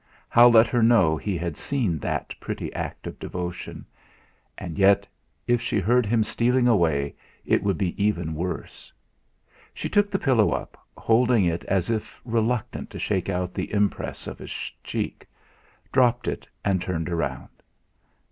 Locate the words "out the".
13.29-13.71